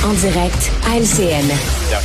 En 0.00 0.12
direct 0.14 0.72
à 0.88 0.96
LCN. 0.98 1.46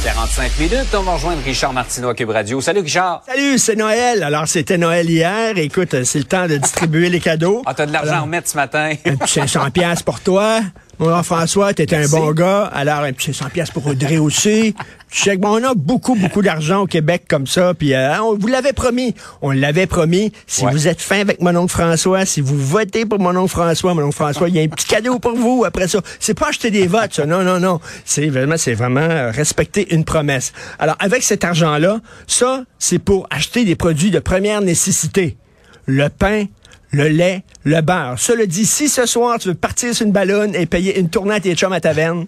45 0.04 0.60
minutes, 0.60 0.94
on 0.94 1.02
va 1.02 1.14
rejoindre 1.14 1.42
Richard 1.44 1.74
Martineau 1.74 2.10
à 2.10 2.14
Cube 2.14 2.30
Radio. 2.30 2.62
Salut 2.62 2.82
Richard. 2.82 3.24
Salut, 3.26 3.58
c'est 3.58 3.76
Noël. 3.76 4.22
Alors, 4.22 4.48
c'était 4.48 4.78
Noël 4.78 5.10
hier. 5.10 5.58
Écoute, 5.58 6.04
c'est 6.04 6.20
le 6.20 6.26
temps 6.26 6.48
de 6.48 6.58
distribuer 6.58 7.10
les 7.10 7.20
cadeaux. 7.20 7.64
Ah, 7.66 7.74
t'as 7.74 7.88
de 7.88 7.94
l'argent 7.94 8.14
à 8.14 8.20
remettre 8.20 8.50
ce 8.50 8.56
matin. 8.56 8.92
Un 9.04 9.16
petit 9.16 9.34
500 9.34 9.72
pièces 9.72 10.04
pour 10.04 10.20
toi. 10.20 10.60
Mon 11.00 11.22
François, 11.22 11.74
t'étais 11.76 11.96
un 11.96 12.08
bon 12.08 12.32
gars. 12.32 12.64
Alors, 12.74 13.02
un 13.02 13.14
petit 13.14 13.32
500 13.32 13.50
pièces 13.54 13.70
pour 13.72 13.86
Audrey 13.86 14.18
aussi. 14.18 14.74
Check. 15.12 15.40
Bon, 15.40 15.60
on 15.60 15.64
a 15.64 15.74
beaucoup, 15.76 16.16
beaucoup 16.16 16.42
d'argent 16.42 16.82
au 16.82 16.86
Québec 16.88 17.26
comme 17.30 17.46
ça. 17.46 17.74
Puis, 17.76 17.94
euh, 17.94 18.20
on 18.24 18.36
vous 18.36 18.48
l'avait 18.48 18.74
promis. 18.74 19.14
On 19.44 19.52
l'avait 19.52 19.86
promis. 19.86 20.32
Si 20.48 20.66
Ouais. 20.66 20.72
vous 20.72 20.88
êtes 20.88 21.00
fin 21.00 21.20
avec 21.20 21.40
mon 21.40 21.56
oncle 21.56 21.72
François, 21.72 22.26
si 22.26 22.42
vous 22.42 22.58
votez 22.58 23.06
pour 23.06 23.20
mon 23.20 23.36
oncle 23.38 23.52
François, 23.52 23.94
mon 23.94 24.04
oncle 24.04 24.16
François, 24.16 24.50
il 24.50 24.56
y 24.56 24.60
a 24.60 24.64
un 24.64 24.68
petit 24.68 24.88
cadeau 24.88 25.20
pour 25.20 25.36
vous 25.36 25.64
après 25.66 25.88
ça. 25.88 26.00
C'est 26.20 26.34
pas 26.34 26.48
acheter 26.50 26.72
des 26.72 26.88
votes, 26.88 27.14
ça. 27.14 27.26
Non, 27.28 27.44
non, 27.44 27.60
non. 27.60 27.80
C'est 28.04 28.28
vraiment, 28.30 28.58
c'est 28.58 28.74
vraiment 28.74 29.00
euh, 29.02 29.30
respecter 29.32 29.94
une 29.94 30.04
promesse. 30.04 30.52
Alors, 30.80 30.96
avec 31.00 31.22
cet 31.22 31.44
argent-là, 31.44 32.00
ça, 32.26 32.64
c'est 32.80 33.00
pour 33.00 33.28
acheter 33.30 33.66
des 33.66 33.76
produits 33.76 34.10
de 34.10 34.20
première 34.20 34.62
nécessité. 34.62 35.38
Le 35.86 36.10
pain, 36.10 36.46
le 36.92 37.08
lait, 37.10 37.44
le 37.64 37.82
beurre. 37.82 38.16
Cela 38.18 38.46
dit, 38.46 38.66
si 38.66 38.90
ce 38.90 39.06
soir 39.06 39.40
tu 39.40 39.50
veux 39.50 39.56
partir 39.56 39.94
sur 39.94 40.06
une 40.06 40.12
ballonne 40.12 40.56
et 40.56 40.66
payer 40.66 41.00
une 41.00 41.10
tournée 41.10 41.36
à 41.36 41.40
tes 41.40 41.56
chums 41.56 41.74
à 41.74 41.80
taverne, 41.80 42.26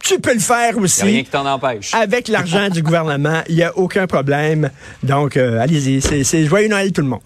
tu 0.00 0.18
peux 0.18 0.34
le 0.34 0.40
faire 0.40 0.56
Y 0.58 0.62
a 0.68 0.70
rien 0.72 0.82
aussi. 0.82 1.24
qui 1.24 1.30
t'en 1.30 1.46
empêche. 1.46 1.94
Avec 1.94 2.28
l'argent 2.28 2.68
du 2.68 2.82
gouvernement, 2.82 3.42
il 3.48 3.54
n'y 3.54 3.62
a 3.62 3.76
aucun 3.78 4.06
problème. 4.06 4.70
Donc, 5.02 5.36
euh, 5.36 5.60
allez-y, 5.60 6.00
c'est 6.02 6.24
c'est 6.24 6.44
joyeux 6.44 6.68
Noël 6.68 6.92
tout 6.92 7.02
le 7.02 7.08
monde. 7.08 7.20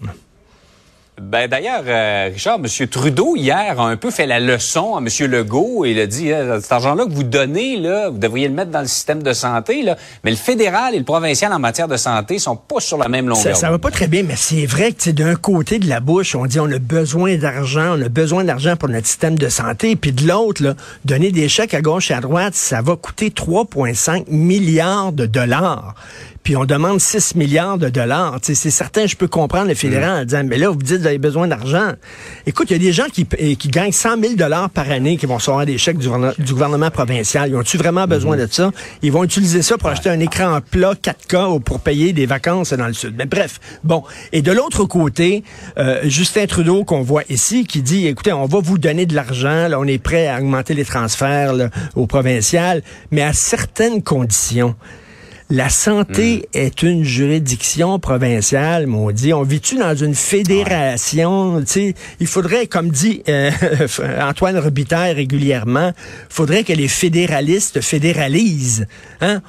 Ben 1.19 1.47
d'ailleurs, 1.47 1.81
euh, 1.87 2.29
Richard, 2.31 2.59
M. 2.63 2.87
Trudeau 2.87 3.35
hier 3.35 3.79
a 3.81 3.87
un 3.87 3.97
peu 3.97 4.11
fait 4.11 4.27
la 4.27 4.39
leçon 4.39 4.95
à 4.95 4.99
M. 4.99 5.07
Legault 5.31 5.83
il 5.83 5.99
a 5.99 6.05
dit 6.05 6.31
euh, 6.31 6.61
cet 6.61 6.71
argent-là 6.71 7.05
que 7.05 7.11
vous 7.11 7.23
donnez, 7.23 7.77
là, 7.77 8.09
vous 8.09 8.19
devriez 8.19 8.47
le 8.47 8.53
mettre 8.53 8.69
dans 8.69 8.81
le 8.81 8.87
système 8.87 9.23
de 9.23 9.33
santé, 9.33 9.81
là. 9.81 9.97
Mais 10.23 10.29
le 10.29 10.37
fédéral 10.37 10.93
et 10.93 10.99
le 10.99 11.03
provincial 11.03 11.51
en 11.51 11.57
matière 11.57 11.87
de 11.87 11.97
santé 11.97 12.37
sont 12.37 12.55
pas 12.55 12.79
sur 12.79 12.99
la 12.99 13.07
même 13.07 13.33
Ça, 13.33 13.49
longueur. 13.49 13.57
ça 13.57 13.71
va 13.71 13.79
pas 13.79 13.89
très 13.89 14.05
bien, 14.07 14.21
mais 14.21 14.35
c'est 14.35 14.67
vrai 14.67 14.91
que 14.91 15.09
d'un 15.09 15.33
côté 15.35 15.79
de 15.79 15.89
la 15.89 16.01
bouche, 16.01 16.35
on 16.35 16.45
dit 16.45 16.59
on 16.59 16.71
a 16.71 16.77
besoin 16.77 17.35
d'argent, 17.35 17.95
on 17.97 18.01
a 18.03 18.09
besoin 18.09 18.43
d'argent 18.43 18.75
pour 18.75 18.89
notre 18.89 19.07
système 19.07 19.39
de 19.39 19.49
santé, 19.49 19.95
puis 19.95 20.11
de 20.11 20.27
l'autre, 20.27 20.75
donner 21.03 21.31
des 21.31 21.49
chèques 21.49 21.73
à 21.73 21.81
gauche 21.81 22.11
et 22.11 22.13
à 22.13 22.21
droite, 22.21 22.53
ça 22.53 22.83
va 22.83 22.95
coûter 22.95 23.29
3,5 23.31 24.25
milliards 24.29 25.13
de 25.13 25.25
dollars. 25.25 25.95
Puis 26.47 26.55
on 26.55 26.63
demande 26.63 27.01
6 27.01 27.35
milliards 27.35 27.77
de 27.77 27.89
dollars. 27.89 28.39
C'est 28.41 28.55
certain, 28.55 29.05
je 29.05 29.17
peux 29.17 29.27
comprendre 29.27 29.67
le 29.67 29.73
fédéral 29.75 30.21
en 30.21 30.23
disant, 30.23 30.43
mais 30.45 30.57
là, 30.57 30.69
vous 30.69 30.77
dites 30.77 30.95
que 30.95 31.01
vous 31.01 31.07
avez 31.07 31.17
besoin 31.17 31.45
d'argent. 31.45 31.91
Écoute, 32.45 32.69
il 32.69 32.73
y 32.73 32.75
a 32.77 32.79
des 32.79 32.93
gens 32.93 33.07
qui, 33.11 33.25
qui 33.25 33.67
gagnent 33.67 33.91
100 33.91 34.21
000 34.21 34.33
dollars 34.35 34.69
par 34.69 34.89
année 34.89 35.17
qui 35.17 35.25
vont 35.25 35.35
recevoir 35.35 35.65
des 35.65 35.77
chèques 35.77 35.97
du, 35.97 36.07
gouvernement- 36.07 36.31
du 36.39 36.53
gouvernement 36.53 36.89
provincial. 36.89 37.49
Ils 37.49 37.55
ont-tu 37.57 37.75
vraiment 37.75 38.07
besoin 38.07 38.37
de 38.37 38.47
ça? 38.49 38.71
Ils 39.01 39.11
vont 39.11 39.25
utiliser 39.25 39.61
ça 39.61 39.77
pour 39.77 39.89
acheter 39.89 40.09
un 40.09 40.21
écran 40.21 40.59
plat 40.71 40.93
4K 40.93 41.51
ou 41.55 41.59
pour 41.59 41.81
payer 41.81 42.13
des 42.13 42.25
vacances 42.25 42.71
dans 42.71 42.87
le 42.87 42.93
sud. 42.93 43.15
Mais 43.17 43.25
bref, 43.25 43.59
bon. 43.83 44.03
Et 44.31 44.41
de 44.41 44.53
l'autre 44.53 44.85
côté, 44.85 45.43
euh, 45.77 45.99
Justin 46.05 46.45
Trudeau 46.45 46.85
qu'on 46.85 47.01
voit 47.01 47.23
ici 47.27 47.65
qui 47.65 47.81
dit, 47.81 48.07
écoutez, 48.07 48.31
on 48.31 48.45
va 48.45 48.59
vous 48.61 48.77
donner 48.77 49.05
de 49.05 49.15
l'argent, 49.15 49.67
là, 49.67 49.77
on 49.81 49.85
est 49.85 50.01
prêt 50.01 50.29
à 50.29 50.37
augmenter 50.37 50.75
les 50.75 50.85
transferts 50.85 51.51
là, 51.51 51.69
au 51.97 52.07
provincial, 52.07 52.83
mais 53.11 53.21
à 53.21 53.33
certaines 53.33 54.01
conditions. 54.01 54.75
La 55.49 55.69
santé 55.69 56.49
est 56.53 56.83
une 56.83 57.05
juridiction 57.05 57.99
provinciale, 57.99 58.85
on 58.89 59.11
dit. 59.11 59.33
On 59.33 59.43
vit-tu 59.43 59.77
dans 59.77 59.95
une 59.95 60.13
fédération? 60.13 61.61
tu 61.61 61.67
sais? 61.67 61.95
Il 62.19 62.27
faudrait, 62.27 62.67
comme 62.67 62.89
dit 62.89 63.23
euh, 63.29 63.49
Antoine 64.21 64.59
Robitaille 64.59 65.13
régulièrement, 65.13 65.93
faudrait 66.27 66.65
que 66.65 66.73
les 66.73 66.89
fédéralistes 66.89 67.79
fédéralisent. 67.79 68.87
Hein? 69.21 69.41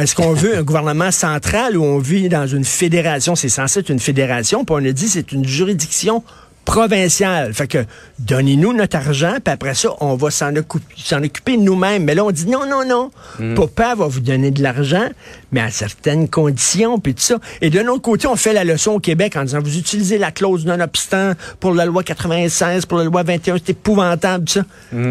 Est-ce 0.00 0.16
qu'on 0.16 0.32
veut 0.32 0.58
un 0.58 0.62
gouvernement 0.64 1.12
central 1.12 1.76
ou 1.76 1.84
on 1.84 1.98
vit 1.98 2.28
dans 2.28 2.48
une 2.48 2.64
fédération? 2.64 3.36
C'est 3.36 3.48
censé 3.48 3.78
être 3.78 3.90
une 3.90 4.00
fédération, 4.00 4.64
puis 4.64 4.74
on 4.76 4.84
a 4.84 4.90
dit 4.90 5.08
c'est 5.08 5.30
une 5.30 5.46
juridiction 5.46 6.24
provinciale. 6.68 7.54
Fait 7.54 7.66
que 7.66 7.78
donnez-nous 8.18 8.74
notre 8.74 8.96
argent, 8.98 9.36
puis 9.42 9.52
après 9.54 9.74
ça, 9.74 9.88
on 10.00 10.16
va 10.16 10.30
s'en 10.30 10.52
occu- 10.52 10.80
s'en 10.96 11.22
occuper 11.24 11.56
nous-mêmes. 11.56 12.04
Mais 12.04 12.14
là, 12.14 12.24
on 12.26 12.30
dit 12.30 12.46
non, 12.46 12.66
non, 12.68 12.84
non. 12.86 13.10
Papa 13.54 13.94
va 13.94 14.06
vous 14.06 14.20
donner 14.20 14.50
de 14.50 14.62
l'argent, 14.62 15.08
mais 15.50 15.60
à 15.62 15.70
certaines 15.70 16.28
conditions, 16.28 16.98
puis 16.98 17.14
tout 17.14 17.22
ça. 17.22 17.38
Et 17.62 17.70
d'un 17.70 17.86
autre 17.86 18.02
côté, 18.02 18.26
on 18.26 18.36
fait 18.36 18.52
la 18.52 18.64
leçon 18.64 18.92
au 18.92 19.00
Québec 19.00 19.34
en 19.36 19.44
disant, 19.44 19.60
vous 19.62 19.78
utilisez 19.78 20.18
la 20.18 20.30
clause 20.30 20.66
non-obstant 20.66 21.32
pour 21.58 21.72
la 21.72 21.86
loi 21.86 22.02
96, 22.02 22.84
pour 22.84 22.98
la 22.98 23.04
loi 23.04 23.22
21, 23.22 23.56
c'est 23.56 23.70
épouvantable, 23.70 24.44
tout 24.44 24.52
ça. 24.54 24.64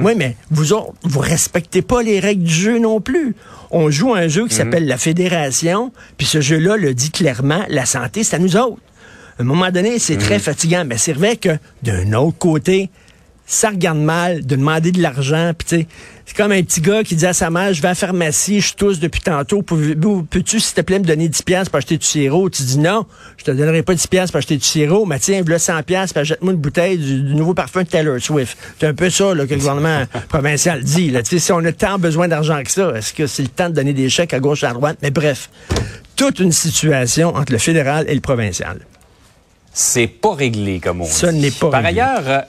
Oui, 0.03 0.13
mais 0.15 0.35
vous 0.51 0.73
autres, 0.73 0.93
vous 1.03 1.19
respectez 1.19 1.81
pas 1.81 2.03
les 2.03 2.19
règles 2.19 2.43
du 2.43 2.53
jeu 2.53 2.77
non 2.77 3.01
plus. 3.01 3.35
On 3.71 3.89
joue 3.89 4.13
à 4.13 4.19
un 4.19 4.27
jeu 4.27 4.47
qui 4.47 4.53
s'appelle 4.55 4.85
la 4.85 4.97
fédération, 4.97 5.91
puis 6.17 6.27
ce 6.27 6.39
jeu-là 6.39 6.77
le 6.77 6.93
dit 6.93 7.09
clairement, 7.09 7.63
la 7.67 7.85
santé, 7.87 8.23
c'est 8.23 8.35
à 8.35 8.39
nous 8.39 8.55
autres. 8.57 8.77
À 9.39 9.43
un 9.43 9.45
moment 9.45 9.69
donné, 9.71 9.99
c'est 9.99 10.17
très 10.17 10.39
fatigant. 10.39 10.83
Mais 10.85 10.97
c'est 10.97 11.13
vrai 11.13 11.35
que, 11.37 11.49
d'un 11.83 12.13
autre 12.13 12.37
côté, 12.37 12.89
ça 13.45 13.69
regarde 13.69 13.99
mal 13.99 14.45
de 14.45 14.55
demander 14.55 14.91
de 14.91 15.01
l'argent. 15.01 15.53
Puis, 15.57 15.67
tu 15.69 15.75
sais, 15.83 15.87
c'est 16.25 16.35
comme 16.35 16.51
un 16.51 16.61
petit 16.63 16.81
gars 16.81 17.03
qui 17.03 17.15
dit 17.15 17.25
à 17.25 17.31
sa 17.31 17.49
mère, 17.49 17.73
je 17.73 17.81
vais 17.81 17.87
à 17.87 17.91
la 17.91 17.95
pharmacie, 17.95 18.59
je 18.59 18.73
tousse 18.73 18.99
depuis 18.99 19.21
tantôt. 19.21 19.61
Peux- 19.61 19.95
Peux-tu, 20.29 20.59
s'il 20.59 20.73
te 20.73 20.81
plaît, 20.81 20.99
me 20.99 21.05
donner 21.05 21.29
10 21.29 21.43
piastres 21.43 21.71
pour 21.71 21.77
acheter 21.77 21.97
du 21.97 22.05
sirop? 22.05 22.49
Tu 22.49 22.63
dis 22.63 22.77
non, 22.79 23.05
je 23.37 23.45
te 23.45 23.51
donnerai 23.51 23.83
pas 23.83 23.93
10 23.93 24.07
piastres 24.07 24.33
pour 24.33 24.39
acheter 24.39 24.57
du 24.57 24.65
sirop. 24.65 25.05
Mais 25.05 25.19
tiens, 25.19 25.41
voilà 25.43 25.59
100 25.59 25.83
piastres, 25.83 26.15
puis 26.15 26.21
achète-moi 26.23 26.51
une 26.51 26.59
bouteille 26.59 26.97
du, 26.97 27.21
du 27.21 27.35
nouveau 27.35 27.53
parfum 27.53 27.83
de 27.83 27.87
Taylor 27.87 28.19
Swift. 28.19 28.57
C'est 28.79 28.87
un 28.87 28.93
peu 28.93 29.09
ça, 29.09 29.33
là, 29.33 29.45
que 29.45 29.53
le 29.53 29.59
gouvernement 29.59 30.03
provincial 30.29 30.83
dit, 30.83 31.09
là. 31.11 31.23
Tu 31.23 31.29
sais, 31.29 31.39
si 31.39 31.51
on 31.53 31.63
a 31.63 31.71
tant 31.71 31.99
besoin 31.99 32.27
d'argent 32.27 32.61
que 32.63 32.71
ça, 32.71 32.91
est-ce 32.95 33.13
que 33.13 33.27
c'est 33.27 33.43
le 33.43 33.49
temps 33.49 33.69
de 33.69 33.75
donner 33.75 33.93
des 33.93 34.09
chèques 34.09 34.33
à 34.33 34.39
gauche 34.41 34.63
et 34.63 34.67
à 34.67 34.73
droite? 34.73 34.97
Mais 35.01 35.11
bref, 35.11 35.49
toute 36.17 36.39
une 36.39 36.51
situation 36.51 37.33
entre 37.33 37.53
le 37.53 37.59
fédéral 37.59 38.03
et 38.09 38.15
le 38.15 38.21
provincial. 38.21 38.79
C'est 39.79 40.07
pas 40.07 40.33
réglé, 40.33 40.79
comme 40.79 41.01
on 41.01 41.05
Ça 41.05 41.31
dit. 41.31 41.37
n'est 41.39 41.51
pas 41.51 41.69
Par 41.69 41.83
réglé. 41.83 42.01
ailleurs, 42.01 42.23
euh, 42.27 42.41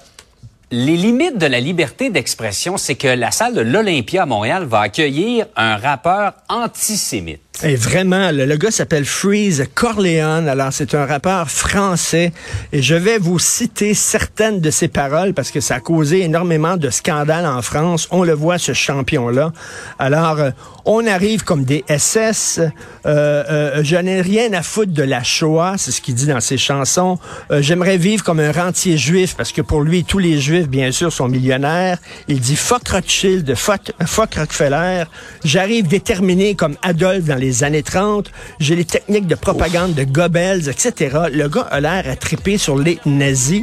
les 0.71 0.97
limites 0.97 1.37
de 1.37 1.45
la 1.45 1.61
liberté 1.61 2.09
d'expression, 2.09 2.79
c'est 2.79 2.95
que 2.95 3.07
la 3.09 3.31
salle 3.31 3.53
de 3.55 3.61
l'Olympia 3.61 4.23
à 4.23 4.27
Montréal 4.27 4.65
va 4.65 4.81
accueillir 4.81 5.45
un 5.55 5.77
rappeur 5.77 6.33
antisémite. 6.49 7.43
Et 7.65 7.75
vraiment, 7.75 8.31
le, 8.31 8.45
le 8.45 8.57
gars 8.57 8.71
s'appelle 8.71 9.05
Freeze 9.05 9.67
Corleone. 9.75 10.49
Alors, 10.49 10.73
c'est 10.73 10.95
un 10.95 11.07
rappeur 11.07 11.51
français. 11.51 12.33
Et 12.73 12.83
je 12.83 12.95
vais 12.95 13.19
vous 13.19 13.41
citer 13.41 13.95
certaines 13.95 14.61
de 14.61 14.71
ses 14.71 14.87
paroles 14.87 15.35
parce 15.35 15.51
que 15.51 15.61
ça 15.61 15.77
a 15.77 15.81
causé 15.81 16.23
énormément 16.23 16.77
de 16.77 16.89
scandales 16.91 17.47
en 17.47 17.61
France. 17.63 18.07
On 18.13 18.23
le 18.23 18.33
voit, 18.35 18.59
ce 18.59 18.73
champion-là. 18.73 19.53
Alors, 19.99 20.39
euh, 20.39 20.51
on 20.91 21.07
arrive 21.07 21.45
comme 21.45 21.65
des 21.65 21.85
SS. 21.87 22.61
Euh, 22.61 22.71
euh, 23.05 23.81
je 23.85 23.97
n'ai 23.97 24.23
rien 24.23 24.53
à 24.55 24.63
foutre 24.63 24.93
de 24.93 25.03
la 25.03 25.23
Shoah, 25.23 25.75
c'est 25.77 25.91
ce 25.91 26.01
qu'il 26.01 26.15
dit 26.15 26.27
dans 26.27 26.41
ses 26.41 26.57
chansons. 26.57 27.19
Euh, 27.51 27.61
J'aimerais 27.61 27.99
vivre 27.99 28.25
comme 28.25 28.41
un 28.41 28.53
rentier 28.53 28.97
juif 28.97 29.35
parce 29.37 29.53
que 29.53 29.61
pour 29.61 29.83
lui, 29.83 30.05
tous 30.05 30.19
les 30.19 30.41
juifs, 30.41 30.67
bien 30.67 30.91
sûr, 30.91 31.13
sont 31.13 31.29
millionnaires. 31.29 31.99
Il 32.27 32.41
dit 32.41 32.57
fuck 32.57 32.89
Rothschild, 32.89 33.55
fuck, 33.55 33.93
fuck 34.07 34.35
Rockefeller. 34.37 35.05
J'arrive 35.45 35.89
déterminé 35.89 36.55
comme 36.55 36.77
Adolphe 36.83 37.25
dans 37.25 37.37
les 37.37 37.48
années 37.65 37.83
30. 37.83 38.31
J'ai 38.61 38.77
les 38.77 38.85
techniques 38.85 39.27
de 39.27 39.35
propagande 39.35 39.95
de 39.95 40.05
Goebbels, 40.05 40.69
etc. 40.69 41.17
Le 41.33 41.49
gars 41.49 41.67
a 41.71 41.81
l'air 41.81 42.05
à 42.09 42.17
triper 42.17 42.59
sur 42.59 42.77
les 42.79 42.99
nazis. 43.07 43.63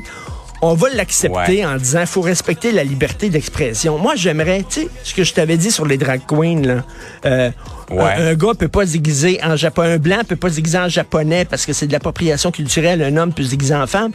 On 0.62 0.74
va 0.74 0.88
l'accepter 0.90 1.58
Ouais. 1.64 1.66
en 1.66 1.76
disant 1.78 2.06
faut 2.06 2.22
respecter 2.22 2.72
la 2.72 2.84
liberté 2.84 3.30
d'expression. 3.30 3.98
Moi, 4.00 4.16
j'aimerais, 4.16 4.64
tu 4.68 4.82
sais, 4.84 4.88
ce 5.04 5.14
que 5.14 5.24
je 5.24 5.34
t'avais 5.34 5.58
dit 5.58 5.70
sur 5.70 5.86
les 5.86 5.98
drag 5.98 6.22
queens, 6.26 6.62
là. 6.66 6.84
Euh, 7.26 7.52
Ouais. 7.92 8.02
un, 8.18 8.28
un 8.30 8.34
gars 8.34 8.54
peut 8.58 8.68
pas 8.70 8.88
se 8.88 8.94
déguiser 8.94 9.40
en 9.44 9.56
japonais, 9.56 9.94
un 9.94 9.98
blanc 9.98 10.22
peut 10.28 10.36
pas 10.38 10.50
se 10.50 10.56
déguiser 10.56 10.80
en 10.80 10.90
japonais 10.90 11.46
parce 11.46 11.66
que 11.68 11.74
c'est 11.74 11.86
de 11.86 11.92
l'appropriation 11.92 12.50
culturelle, 12.52 13.04
un 13.04 13.16
homme 13.18 13.32
peut 13.32 13.44
se 13.44 13.52
déguiser 13.52 13.76
en 13.76 13.86
femme. 13.86 14.12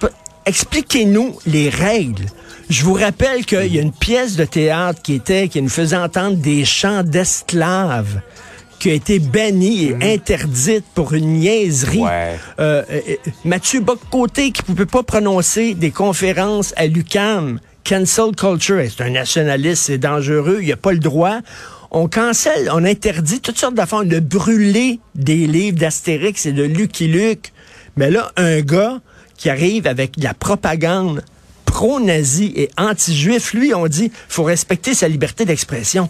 pas, 0.00 0.08
expliquez-nous 0.46 1.36
les 1.46 1.68
règles. 1.68 2.24
Je 2.70 2.84
vous 2.84 2.94
rappelle 2.94 3.44
qu'il 3.44 3.66
y 3.74 3.78
a 3.78 3.82
une 3.82 3.92
pièce 3.92 4.36
de 4.36 4.44
théâtre 4.46 5.02
qui 5.02 5.14
était, 5.14 5.48
qui 5.48 5.60
nous 5.60 5.68
faisait 5.68 5.96
entendre 5.96 6.36
des 6.36 6.64
chants 6.64 7.02
d'esclaves 7.02 8.20
qui 8.82 8.90
a 8.90 8.94
été 8.94 9.20
bannie 9.20 9.84
et 9.84 10.12
interdite 10.12 10.84
pour 10.92 11.14
une 11.14 11.34
niaiserie. 11.34 12.00
Ouais. 12.00 12.36
Euh, 12.58 12.82
euh, 12.90 13.00
euh, 13.10 13.30
Mathieu 13.44 13.78
Boccoté 13.78 14.50
qui 14.50 14.62
ne 14.62 14.66
pouvait 14.66 14.86
pas 14.86 15.04
prononcer 15.04 15.74
des 15.74 15.92
conférences 15.92 16.74
à 16.76 16.86
l'UCAM. 16.88 17.60
Cancel 17.84 18.34
culture. 18.34 18.82
C'est 18.90 19.04
un 19.04 19.10
nationaliste, 19.10 19.84
c'est 19.84 19.98
dangereux, 19.98 20.58
il 20.62 20.66
n'y 20.66 20.72
a 20.72 20.76
pas 20.76 20.90
le 20.90 20.98
droit. 20.98 21.38
On 21.92 22.08
cancelle, 22.08 22.68
on 22.72 22.84
interdit 22.84 23.38
toutes 23.40 23.56
sortes 23.56 23.74
d'affaires, 23.74 24.04
de 24.04 24.18
brûler 24.18 24.98
des 25.14 25.46
livres 25.46 25.78
d'Astérix 25.78 26.44
et 26.46 26.52
de 26.52 26.64
Lucky 26.64 27.06
Luke. 27.06 27.52
Mais 27.96 28.10
là, 28.10 28.32
un 28.36 28.62
gars 28.62 29.00
qui 29.36 29.48
arrive 29.48 29.86
avec 29.86 30.18
de 30.18 30.24
la 30.24 30.34
propagande 30.34 31.22
pro-nazi 31.66 32.52
et 32.56 32.68
anti-juif, 32.76 33.54
lui, 33.54 33.74
on 33.74 33.86
dit, 33.86 34.10
faut 34.28 34.42
respecter 34.42 34.92
sa 34.92 35.06
liberté 35.06 35.44
d'expression. 35.44 36.08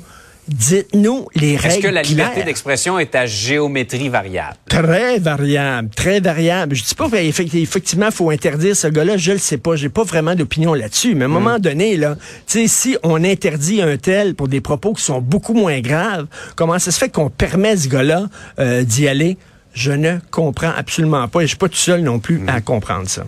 Dites-nous 0.49 1.29
les 1.37 1.56
règles 1.56 1.75
Est-ce 1.75 1.83
que 1.83 1.89
la 1.89 2.03
liberté 2.03 2.43
d'expression 2.43 2.99
est 2.99 3.15
à 3.15 3.27
géométrie 3.27 4.09
variable? 4.09 4.56
Très 4.69 5.21
variable, 5.21 5.89
très 5.94 6.19
variable. 6.19 6.75
Je 6.75 6.83
dis 6.83 6.94
pas 6.97 7.09
qu'effectivement, 7.09 8.06
il 8.06 8.12
faut 8.12 8.31
interdire 8.31 8.75
ce 8.75 8.89
gars-là, 8.89 9.17
je 9.17 9.33
le 9.33 9.39
sais 9.39 9.59
pas, 9.59 9.77
j'ai 9.77 9.89
pas 9.89 10.03
vraiment 10.03 10.35
d'opinion 10.35 10.75
là-dessus, 10.75 11.15
mais 11.15 11.23
à 11.23 11.27
un 11.27 11.31
moment 11.31 11.61
donné, 11.61 11.97
là, 11.97 12.17
tu 12.49 12.67
sais, 12.67 12.67
si 12.67 12.97
on 13.05 13.23
interdit 13.23 13.83
un 13.83 13.97
tel 13.97 14.35
pour 14.35 14.49
des 14.49 14.61
propos 14.61 14.94
qui 14.94 15.05
sont 15.05 15.21
beaucoup 15.21 15.55
moins 15.55 15.81
graves, 15.81 16.27
comment 16.56 16.79
ça 16.81 16.91
se 16.91 16.99
fait 16.99 17.09
qu'on 17.09 17.31
permet 17.31 17.77
ce 17.77 17.89
gars-là 17.89 18.27
euh, 18.59 18.83
d'y 18.83 19.06
aller? 19.06 19.39
Je 19.75 19.93
ne 19.93 20.19
comprends 20.33 20.73
absolument 20.77 21.29
pas 21.29 21.41
et 21.41 21.44
je 21.44 21.49
suis 21.49 21.56
pas 21.56 21.69
tout 21.69 21.77
seul 21.77 22.03
non 22.03 22.19
plus 22.19 22.43
à 22.49 22.61
comprendre 22.61 23.09
ça. 23.09 23.25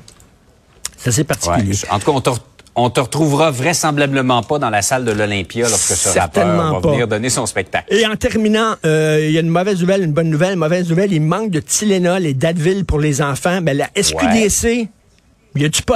C'est 0.98 1.10
assez 1.10 1.24
particulier. 1.24 1.72
Ouais. 1.72 1.90
En 1.90 1.98
tout 1.98 2.12
cas, 2.12 2.30
on 2.30 2.53
on 2.76 2.90
te 2.90 3.00
retrouvera 3.00 3.50
vraisemblablement 3.50 4.42
pas 4.42 4.58
dans 4.58 4.70
la 4.70 4.82
salle 4.82 5.04
de 5.04 5.12
l'Olympia 5.12 5.68
lorsque 5.68 5.94
ce 5.94 6.18
rappeur 6.18 6.46
va 6.46 6.80
pas. 6.80 6.90
venir 6.90 7.06
donner 7.06 7.30
son 7.30 7.46
spectacle. 7.46 7.92
Et 7.94 8.06
en 8.06 8.16
terminant, 8.16 8.74
euh, 8.84 9.24
il 9.24 9.32
y 9.32 9.36
a 9.36 9.40
une 9.40 9.48
mauvaise 9.48 9.80
nouvelle, 9.80 10.02
une 10.02 10.12
bonne 10.12 10.30
nouvelle. 10.30 10.56
Mauvaise 10.56 10.88
nouvelle, 10.88 11.12
il 11.12 11.22
manque 11.22 11.50
de 11.50 11.60
Tylenol 11.60 12.26
et 12.26 12.34
d'Advil 12.34 12.84
pour 12.84 12.98
les 12.98 13.22
enfants. 13.22 13.60
Mais 13.62 13.74
la 13.74 13.88
SQDC, 13.94 14.88
il 15.54 15.62
y 15.62 15.64
a 15.64 15.68
du 15.68 15.82
pot. 15.82 15.94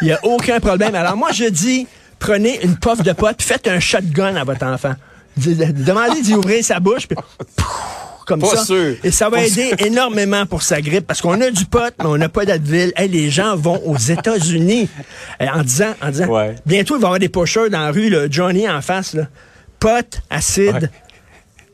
Il 0.00 0.06
n'y 0.06 0.12
a 0.12 0.20
aucun 0.24 0.58
problème. 0.60 0.94
Alors 0.94 1.16
moi, 1.16 1.32
je 1.32 1.44
dis, 1.44 1.86
prenez 2.18 2.64
une 2.64 2.76
puff 2.76 3.02
de 3.02 3.12
pot, 3.12 3.36
faites 3.40 3.68
un 3.68 3.80
shotgun 3.80 4.36
à 4.36 4.44
votre 4.44 4.64
enfant. 4.64 4.94
Demandez 5.36 6.22
d'y 6.22 6.34
ouvrir 6.34 6.64
sa 6.64 6.80
bouche, 6.80 7.06
puis 7.06 7.18
comme 8.26 8.40
Pas 8.40 8.48
ça. 8.56 8.64
sûr. 8.64 8.96
Et 9.04 9.10
ça 9.10 9.30
va 9.30 9.42
aider 9.42 9.72
énormément 9.78 10.44
pour 10.44 10.62
sa 10.62 10.80
grippe, 10.82 11.06
parce 11.06 11.22
qu'on 11.22 11.40
a 11.40 11.50
du 11.50 11.64
pot, 11.64 11.94
mais 11.98 12.04
on 12.06 12.18
n'a 12.18 12.28
pas 12.28 12.44
d'Advil. 12.44 12.92
Hey, 12.96 13.08
les 13.08 13.30
gens 13.30 13.56
vont 13.56 13.80
aux 13.86 13.96
États-Unis 13.96 14.88
en 15.40 15.62
disant, 15.62 15.94
en 16.02 16.10
disant, 16.10 16.26
Ouais. 16.26 16.54
bientôt 16.66 16.96
il 16.96 17.00
va 17.00 17.04
y 17.04 17.06
avoir 17.06 17.18
des 17.20 17.28
pushers 17.30 17.70
dans 17.70 17.80
la 17.80 17.90
rue, 17.92 18.10
là, 18.10 18.26
Johnny 18.28 18.68
en 18.68 18.82
face, 18.82 19.14
là. 19.14 19.22
pot, 19.80 20.20
acide, 20.28 20.90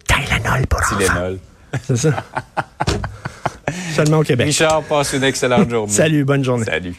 Tylenol 0.07 0.67
pour. 0.69 0.81
Tylenol. 0.87 1.39
C'est 1.87 1.97
ça. 1.97 2.11
Seulement 3.97 4.19
au 4.19 4.23
Québec. 4.23 4.47
Richard, 4.49 4.83
passe 4.83 5.13
une 5.15 5.25
excellente 5.25 5.71
journée. 5.71 5.93
Salut, 5.93 6.25
bonne 6.25 6.45
journée. 6.45 6.65
Salut. 6.67 6.95